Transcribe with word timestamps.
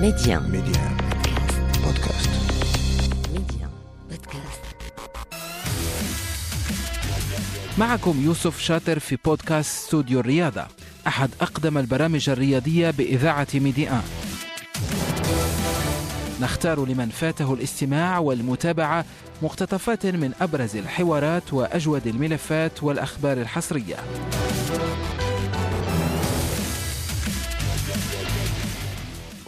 Média. 0.00 0.40
Média. 0.40 0.82
Podcast. 1.84 2.30
Média. 3.34 3.66
Podcast. 4.10 4.62
معكم 7.78 8.22
يوسف 8.24 8.60
شاطر 8.60 8.98
في 8.98 9.16
بودكاست 9.24 9.84
استوديو 9.84 10.20
الرياضة 10.20 10.66
أحد 11.06 11.30
أقدم 11.40 11.78
البرامج 11.78 12.30
الرياضية 12.30 12.90
بإذاعة 12.90 13.46
ميديان 13.54 14.02
نختار 16.40 16.84
لمن 16.86 17.08
فاته 17.08 17.54
الاستماع 17.54 18.18
والمتابعة 18.18 19.04
مقتطفات 19.42 20.06
من 20.06 20.32
أبرز 20.40 20.76
الحوارات 20.76 21.52
وأجود 21.52 22.06
الملفات 22.06 22.82
والأخبار 22.82 23.36
الحصرية 23.38 23.96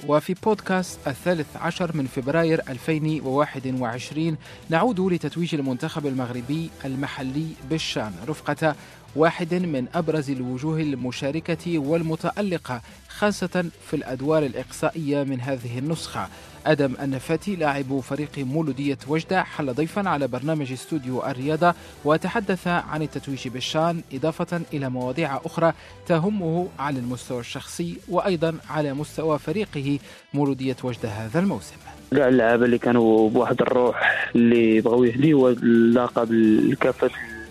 وفي 0.08 0.34
بودكاست 0.34 0.98
الثالث 1.06 1.56
عشر 1.56 1.96
من 1.96 2.06
فبراير 2.06 2.62
2021 2.68 4.36
نعود 4.70 5.00
لتتويج 5.00 5.54
المنتخب 5.54 6.06
المغربي 6.06 6.70
المحلي 6.84 7.46
بالشان. 7.70 8.12
رفقة 8.28 8.74
واحد 9.18 9.54
من 9.54 9.86
أبرز 9.94 10.30
الوجوه 10.30 10.80
المشاركة 10.80 11.78
والمتألقة 11.78 12.80
خاصة 13.08 13.64
في 13.86 13.94
الأدوار 13.94 14.42
الإقصائية 14.42 15.22
من 15.22 15.40
هذه 15.40 15.78
النسخة. 15.78 16.28
أدم 16.66 16.94
النفاتي 17.02 17.56
لاعب 17.56 18.00
فريق 18.00 18.38
مولودية 18.38 18.98
وجدة 19.08 19.42
حل 19.42 19.74
ضيفا 19.74 20.08
على 20.08 20.26
برنامج 20.26 20.72
استوديو 20.72 21.26
الرياضة 21.26 21.74
وتحدث 22.04 22.66
عن 22.66 23.02
التتويج 23.02 23.48
بالشان 23.48 24.02
إضافة 24.12 24.60
إلى 24.72 24.88
مواضيع 24.88 25.40
أخرى 25.44 25.72
تهمه 26.06 26.68
على 26.78 26.98
المستوى 26.98 27.40
الشخصي 27.40 27.96
وأيضا 28.08 28.54
على 28.70 28.94
مستوى 28.94 29.38
فريقه 29.38 29.98
مولودية 30.34 30.76
وجدة 30.82 31.08
هذا 31.08 31.40
الموسم. 31.40 31.76
كاع 32.10 32.28
اللعابة 32.28 32.64
اللي 32.64 32.78
كانوا 32.78 33.30
بواحد 33.30 33.62
الروح 33.62 34.28
اللي 34.34 34.80
بغاو 34.80 35.04
يهديو 35.04 35.48
هاد 35.48 35.58
اللقب 35.62 36.32
لكافه 36.32 37.10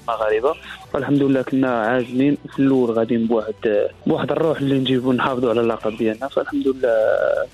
المغاربة. 0.09 0.55
فالحمد 0.93 1.23
لله 1.23 1.41
كنا 1.41 1.69
عازمين 1.69 2.38
في 2.53 2.59
الأول 2.59 2.91
غاديين 2.91 3.27
بواحد 3.27 3.88
بواحد 4.05 4.31
الروح 4.31 4.59
اللي 4.59 4.80
نجيبو 4.80 5.13
نحافظوا 5.13 5.49
على 5.49 5.61
اللقب 5.61 5.97
ديالنا. 5.97 6.27
فالحمد 6.27 6.67
لله 6.67 6.95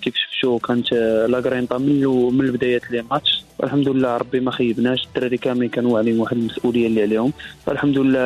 كيف 0.02 0.14
شفتوا 0.16 0.60
كانت 0.60 0.94
لاكرينطا 1.30 1.78
من 1.78 2.06
من 2.38 2.52
بدايه 2.52 2.82
لي 2.92 3.04
ماتش. 3.12 3.44
والحمد 3.60 3.90
لله 3.90 4.18
ربي 4.18 4.40
ما 4.40 4.52
خيبناش. 4.52 5.08
الدراري 5.08 5.38
كاملين 5.38 5.70
كانوا 5.70 5.94
واعيين 5.94 6.20
واحد 6.20 6.38
المسؤولية 6.38 6.88
اللي 6.88 7.02
عليهم. 7.02 7.34
فالحمد 7.66 7.98
لله 7.98 8.20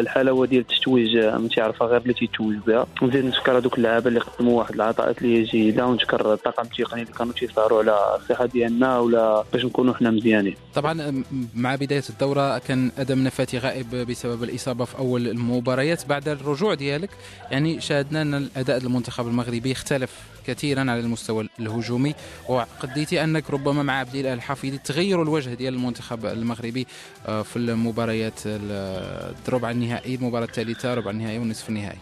الحلاوة 0.00 0.46
ديال 0.46 0.60
التتويج 0.60 1.16
ما 1.16 1.48
تعرفها 1.56 1.86
غير 1.86 2.00
اللي 2.00 2.14
تيتوج 2.14 2.54
بها. 2.66 2.86
ونزيد 3.02 3.24
نشكر 3.24 3.58
هذوك 3.58 3.78
اللعابه 3.78 4.08
اللي 4.08 4.20
قدموا 4.20 4.58
واحد 4.58 4.74
العطاءات 4.74 5.22
اللي 5.22 5.42
جيدة 5.42 5.86
ونشكر 5.86 6.32
الطاقم 6.32 6.62
التقني 6.62 7.02
اللي 7.02 7.12
كانوا 7.12 7.32
تيسهروا 7.32 7.78
على 7.78 8.18
الصحة 8.22 8.46
ديالنا 8.46 8.98
ولا 8.98 9.44
باش 9.52 9.64
نكونوا 9.64 9.94
حنا 9.94 10.10
مزيانين. 10.10 10.54
طبعا 10.74 11.24
مع 11.54 11.74
بداية 11.74 12.02
الدورة 12.10 12.58
كان 12.58 12.90
أدم 12.98 13.24
نفاتي 13.24 13.58
غائب 13.58 13.90
بسبب 13.90 14.43
الإصابة 14.44 14.84
في 14.84 14.98
أول 14.98 15.28
المباريات. 15.28 16.06
بعد 16.06 16.28
الرجوع 16.28 16.74
ديالك 16.74 17.10
يعني 17.50 17.80
شاهدنا 17.80 18.22
أن 18.22 18.34
الأداء 18.34 18.76
المنتخب 18.76 19.26
المغربي 19.26 19.72
اختلف 19.72 20.10
كثيرا 20.46 20.80
على 20.80 21.00
المستوى 21.00 21.48
الهجومي 21.60 22.14
وقديتي 22.48 23.24
أنك 23.24 23.50
ربما 23.50 23.82
مع 23.82 23.92
عبد 23.92 24.14
الإله 24.14 24.32
الحفيظي 24.34 24.78
تغيروا 24.78 25.24
الوجه 25.24 25.54
ديال 25.54 25.74
المنتخب 25.74 26.26
المغربي 26.26 26.86
آه، 27.26 27.42
في 27.42 27.56
المباريات 27.56 28.40
ال- 28.46 29.34
الربع 29.48 29.70
النهائي 29.70 30.14
المباراة 30.14 30.44
الثالثة 30.44 30.94
ربع 30.94 31.10
النهائي 31.10 31.38
والنصف 31.38 31.68
النهائي. 31.68 31.98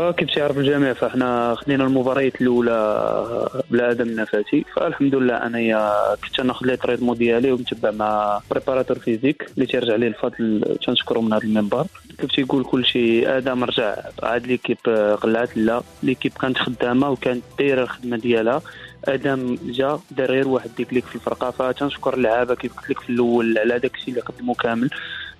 فكيف 0.00 0.34
تيعرف 0.34 0.58
الجميع 0.58 0.92
فاحنا 0.92 1.54
خدينا 1.54 1.84
المباريات 1.84 2.40
الأولى 2.40 3.48
بلا 3.70 3.90
آدم 3.90 4.20
النفاتي 4.20 4.64
فالحمد 4.76 5.14
لله 5.14 5.34
أنايا 5.34 5.92
كنت 6.24 6.40
ناخذ 6.40 6.66
les 6.66 6.76
traitements 6.76 7.16
ديالي 7.16 7.52
ومتبع 7.52 7.90
مع 7.90 8.40
préparateur 8.50 8.98
physique 8.98 9.46
اللي 9.54 9.66
تيرجع 9.66 9.96
لي 9.96 10.06
الفضل 10.06 10.76
تنشكره 10.86 11.20
من 11.20 11.32
هذا 11.32 11.44
المنبر. 11.44 11.86
كيف 12.18 12.30
تيقول 12.30 12.64
كل 12.64 12.84
شيء 12.84 13.36
آدم 13.36 13.64
رجع 13.64 13.96
عاد 14.22 14.46
l'équipe 14.46 14.78
قلعت 15.22 15.56
لا. 15.56 15.82
l'équipe 16.02 16.32
كانت 16.32 16.58
خدامة 16.58 17.10
وكانت 17.10 17.42
دايرة 17.58 17.82
الخدمة 17.82 18.16
ديالها. 18.16 18.62
آدم 19.04 19.58
جا 19.64 20.00
دار 20.10 20.30
غير 20.30 20.48
واحد 20.48 20.70
déclic 20.76 21.04
في 21.04 21.14
الفرقة 21.14 21.50
فتنشكر 21.50 22.14
اللعابة 22.14 22.54
كيف 22.54 22.76
قلت 22.78 22.90
لك 22.90 23.00
في 23.00 23.10
الأول 23.10 23.58
على 23.58 23.78
داك 23.78 23.94
الشيء 23.94 24.08
اللي 24.08 24.20
قدموا 24.20 24.54
كامل. 24.54 24.90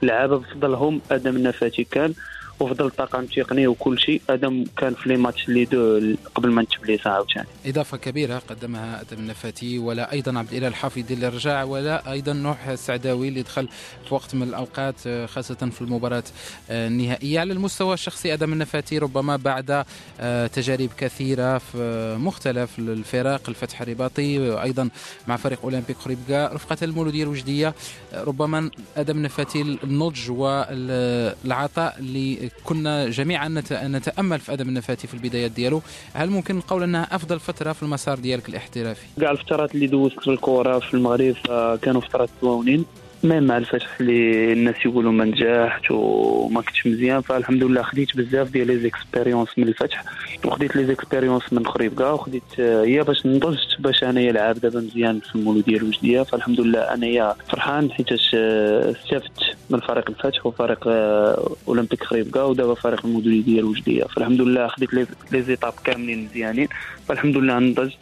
اللعابة 0.03 0.37
بفضلهم 0.39 1.01
آدم 1.11 1.37
النفاتي 1.37 1.85
كان. 1.85 2.15
وفضل 2.61 2.87
الطاقم 2.87 3.21
التقني 3.21 3.67
وكل 3.67 3.99
شيء 3.99 4.23
أدم 4.31 4.65
كان 4.77 4.95
في 4.95 5.09
لي 5.09 5.17
ماتش 5.17 5.49
اللي 5.49 5.65
دو 5.65 6.01
قبل 6.35 6.51
ما 6.51 6.63
نتبليس 6.63 7.07
عاوتاني. 7.07 7.47
إضافة 7.67 7.97
كبيرة 7.97 8.39
قدمها 8.39 9.01
أدم 9.01 9.19
النفاتي 9.19 9.79
ولا 9.79 10.13
أيضا 10.13 10.39
عبد 10.39 10.51
الإله 10.53 10.69
الحافظي 10.69 11.15
اللي 11.15 11.29
رجع 11.29 11.63
ولا 11.65 12.13
أيضا 12.13 12.33
نوح 12.33 12.69
السعداوي 12.69 13.29
اللي 13.29 13.43
دخل 13.43 13.69
في 14.09 14.15
وقت 14.15 14.35
من 14.35 14.43
الأوقات 14.43 14.95
آه، 15.07 15.27
خاصة 15.27 15.55
في 15.55 15.81
المباراة 15.81 16.23
آه، 16.71 16.89
النهائية. 16.89 17.41
على 17.41 17.53
المستوى 17.53 17.95
الشخصي 17.95 18.35
أدم 18.35 18.53
النفاتي 18.53 18.99
ربما 18.99 19.37
بعد 19.37 19.85
آه، 20.21 20.47
تجارب 20.47 20.89
كثيرة 20.99 21.59
في 21.59 22.17
مختلف 22.21 22.79
الفرق 22.79 23.49
الفتح 23.49 23.81
الرباطي 23.83 24.39
وأيضا 24.39 24.89
مع 25.29 25.37
فريق 25.37 25.59
أولمبيك 25.65 25.97
خريبكا 25.97 26.47
رفقة 26.55 26.77
المولودية 26.83 27.23
الوجدية. 27.23 27.75
آه، 28.13 28.25
ربما 28.25 28.71
أدم 28.97 29.17
النفاتي 29.17 29.79
النضج 29.85 30.31
والعطاء 30.31 31.97
اللي 31.99 32.50
كنا 32.65 33.09
جميعا 33.09 33.49
نت- 33.49 33.73
نتأمل 33.73 34.41
في 34.41 34.53
أدم 34.53 34.69
النفاتي 34.69 35.07
في 35.07 35.15
البدايات 35.15 35.51
ديالو. 35.51 35.83
هل 36.15 36.31
ممكن 36.31 36.57
نقول 36.57 36.83
أنها 36.83 37.09
أفضل 37.15 37.41
فترة 37.41 37.73
في 37.73 37.83
المسار 37.83 38.19
ديالك 38.19 38.49
الاحترافي؟ 38.49 39.07
كاع 39.21 39.31
الفترات 39.31 39.75
اللي 39.75 39.87
دوزت 39.87 40.21
في 40.21 40.29
الكره 40.31 40.79
في 40.79 40.95
المغرب 40.95 41.35
كانوا 41.83 42.01
فترات 42.01 42.29
زوينين 42.43 42.85
même 43.25 43.43
مع 43.43 43.57
الفتح 43.57 44.01
اللي 44.01 44.53
الناس 44.53 44.75
يقولوا 44.85 45.13
ما 45.13 45.25
نجحت 45.25 45.91
وما 45.91 46.61
كنتش 46.61 46.87
مزيان. 46.87 47.21
فالحمد 47.21 47.65
لله 47.65 47.83
خديت 47.83 48.17
بزاف 48.17 48.51
ديال 48.51 48.67
les 48.67 48.79
expériences 48.79 49.49
من 49.59 49.69
الفتح. 49.69 50.05
وخديت 50.45 50.77
لي 50.77 50.85
زيكسبيريونس 50.85 51.53
من 51.53 51.67
خريبكا 51.67 52.11
وخديت 52.11 52.43
آه، 52.61 52.85
هي 52.85 53.03
باش 53.03 53.27
نضجت 53.27 53.81
باش 53.81 54.05
انايا 54.05 54.33
نلعب 54.33 54.61
دابا 54.61 54.81
مزيان 54.81 55.21
في 55.21 55.35
المولودية 55.35 55.77
الوجدية. 55.77 56.23
فالحمد 56.23 56.61
لله 56.61 56.81
انايا 56.81 57.35
فرحان 57.49 57.91
حيتاش 57.91 58.31
آه، 58.35 58.91
استفدت 58.91 59.57
من 59.71 59.81
فريق 59.81 60.11
الفتح 60.11 60.47
وفريق 60.47 60.89
آه، 60.89 61.57
أولمبيك 61.69 62.05
خريبكا 62.05 62.43
ودابا 62.43 62.75
فريق 62.75 63.07
المولودية 63.07 63.61
الوجدية. 63.61 64.05
فالحمد 64.05 64.41
لله 64.41 64.69
خديت 64.69 64.95
لي 65.33 65.43
زيتاب 65.43 65.73
كاملين 65.85 66.25
مزيانين. 66.25 66.69
فالحمد 67.09 67.37
لله 67.37 67.59
نضجت 67.59 67.99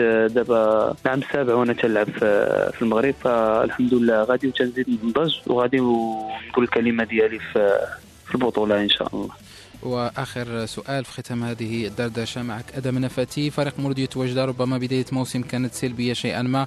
آه، 0.00 0.26
دابا 0.26 0.94
العام 1.06 1.18
السابع 1.18 1.54
وأنا 1.54 1.72
تلعب 1.72 2.06
في 2.06 2.70
في 2.74 2.82
المغرب. 2.82 3.14
فالحمد 3.24 3.94
لله 3.94 4.22
غادي 4.22 4.51
وتنزيد 4.52 4.86
نضج 5.04 5.34
وغادي 5.46 5.80
نقول 5.80 6.64
الكلمة 6.64 7.04
ديالي 7.04 7.38
في 7.38 7.78
البطولة 8.34 8.82
إن 8.82 8.88
شاء 8.88 9.08
الله. 9.14 9.30
وآخر 9.82 10.66
سؤال 10.66 11.04
في 11.04 11.12
ختام 11.12 11.44
هذه 11.44 11.86
الدردشة 11.86 12.42
معك. 12.42 12.64
أدم 12.74 12.98
نفاتي 12.98 13.50
فريق 13.50 13.78
مولوديه 13.78 14.08
وجده 14.16 14.44
ربما 14.44 14.78
بداية 14.78 15.04
موسم 15.12 15.42
كانت 15.42 15.74
سلبية 15.74 16.12
شيئا 16.12 16.42
ما 16.42 16.66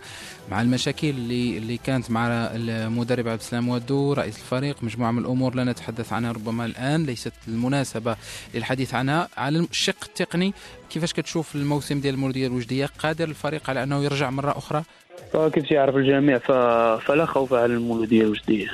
مع 0.51 0.61
المشاكل 0.61 1.09
اللي 1.09 1.57
اللي 1.57 1.77
كانت 1.77 2.11
مع 2.11 2.27
المدرب 2.27 3.27
عبد 3.27 3.39
السلام 3.39 3.69
ودو 3.69 4.13
رئيس 4.13 4.37
الفريق. 4.37 4.83
مجموعة 4.83 5.11
من 5.11 5.19
الأمور 5.19 5.55
لا 5.55 5.63
نتحدث 5.63 6.13
عنها 6.13 6.31
ربما 6.31 6.65
الآن 6.65 7.03
ليست 7.03 7.33
المناسبة 7.47 8.15
للحديث 8.55 8.93
عنها. 8.93 9.27
على 9.37 9.59
الشق 9.59 10.03
التقني 10.05 10.53
كيفاش 10.89 11.13
كتشوف 11.13 11.55
الموسم 11.55 11.99
ديال 11.99 12.13
المولودية 12.13 12.47
الوجدية؟ 12.47 12.89
قادر 12.99 13.29
الفريق 13.29 13.69
على 13.69 13.83
أنه 13.83 14.03
يرجع 14.03 14.29
مرة 14.29 14.57
أخرى؟ 14.57 14.83
فكيف 15.33 15.71
يعرف 15.71 15.95
الجميع. 15.95 16.37
فلا 16.97 17.25
خوف 17.25 17.53
على 17.53 17.73
المولودية 17.73 18.21
الوجدية. 18.21 18.67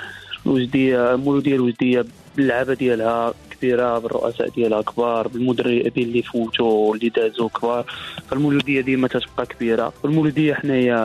الوجدية 0.45 1.13
المولودية 1.13 1.55
الوجدية 1.55 2.05
باللعبة 2.35 2.73
ديالها 2.73 3.33
كبيرة 3.51 3.99
بالرؤساء 3.99 4.49
ديالها 4.49 4.81
كبار 4.81 5.27
بالمدربين 5.27 5.91
اللي 5.97 6.21
فوتوا 6.21 6.95
اللي 6.95 7.09
دازوا 7.09 7.49
كبار. 7.49 7.85
فالمولودية 8.29 8.81
ديما 8.81 9.07
تتبقى 9.07 9.45
كبيرة. 9.45 9.93
والمولوديه 10.03 10.53
حنايا 10.53 10.97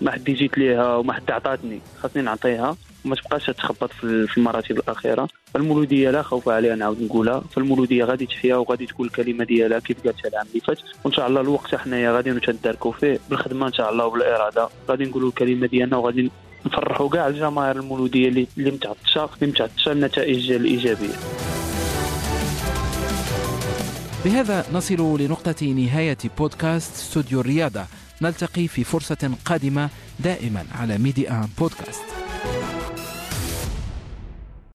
ما 0.00 0.10
حد 0.10 0.24
جيت 0.24 0.58
ليها 0.58 0.96
وما 0.96 1.12
حد 1.12 1.30
عطاتني. 1.30 1.80
خاصني 2.02 2.22
نعطيها 2.22 2.76
وما 3.04 3.14
تبقاش 3.16 3.46
تخبط 3.46 3.90
في 3.92 4.36
المراتب 4.36 4.78
الأخيرة. 4.78 5.28
فالمولودية 5.54 6.10
لا 6.10 6.22
خوف 6.22 6.48
عليها 6.48 6.76
نعاود 6.76 7.02
نقولها. 7.02 7.40
فالمولودية 7.40 8.04
غادي 8.04 8.26
تحيا 8.26 8.56
وغادي 8.56 8.86
تقول 8.86 9.06
الكلمة 9.06 9.44
ديالها 9.44 9.78
كيف 9.78 10.04
قالتها 10.04 10.28
العام 10.28 10.46
اللي 10.48 10.60
فات. 10.60 10.78
وإن 11.04 11.12
شاء 11.12 11.26
الله 11.26 11.40
الوقت 11.40 11.74
حنايا 11.74 12.12
غادي 12.12 12.30
نتداركوا 12.30 12.92
فيه. 12.92 13.18
بالخدمة 13.30 13.66
إن 13.66 13.72
شاء 13.72 13.92
الله 13.92 14.06
وبالإرادة. 14.06 14.68
غادي 14.88 15.04
نقولوا 15.04 15.28
الكلمة 15.28 15.66
ديالنا 15.66 15.96
وغادي 15.96 16.30
نفرحوا 16.66 17.08
كاع 17.08 17.28
الجماهير 17.28 17.76
المولودية 17.76 18.28
اللي 18.28 18.46
اللي 18.58 18.70
متعطشه 18.70 19.28
اللي 19.34 19.52
متعطشه 19.52 19.92
النتائج 19.92 20.50
الإيجابية. 20.52 21.16
بهذا 24.24 24.66
نصل 24.72 25.20
لنقطة 25.20 25.66
نهاية 25.66 26.18
بودكاست 26.38 26.94
استوديو 26.94 27.40
الرياضة. 27.40 27.84
نلتقي 28.22 28.68
في 28.68 28.84
فرصة 28.84 29.30
قادمة 29.44 29.88
دائما 30.20 30.64
على 30.80 30.98
ميدي 30.98 31.30
آن 31.30 31.48
بودكاست. 31.58 32.02